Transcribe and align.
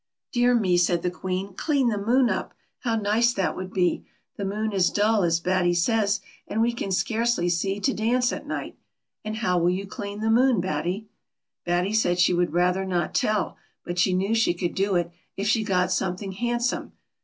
"Dear 0.31 0.55
me," 0.55 0.77
said 0.79 1.03
the 1.03 1.11
Queen, 1.11 1.53
"clean 1.53 1.89
the 1.89 1.97
moon 2.03 2.27
up! 2.27 2.55
How 2.79 2.95
nice 2.95 3.33
that 3.35 3.55
would 3.55 3.71
be 3.71 4.03
The 4.35 4.43
moon 4.45 4.71
is 4.73 4.89
dull, 4.89 5.21
as 5.21 5.39
Batt>' 5.39 5.75
says, 5.75 6.21
and 6.47 6.59
we 6.59 6.73
can 6.73 6.91
scarcely 6.91 7.49
see 7.49 7.79
to 7.81 7.93
dance 7.93 8.33
at 8.33 8.47
night. 8.47 8.79
And 9.23 9.35
how 9.35 9.59
will 9.59 9.69
you 9.69 9.85
clean 9.85 10.21
the 10.21 10.31
moon, 10.31 10.59
Batty?" 10.59 11.07
Batty 11.67 11.93
said 11.93 12.17
she 12.17 12.33
would 12.33 12.51
rather 12.51 12.83
not 12.83 13.13
tell, 13.13 13.57
but 13.85 13.99
she 13.99 14.15
knew 14.15 14.33
she 14.33 14.55
could 14.55 14.73
do 14.73 14.95
it, 14.95 15.11
if 15.37 15.45
she 15.47 15.63
got 15.63 15.91
something 15.91 16.31
handsome. 16.31 16.93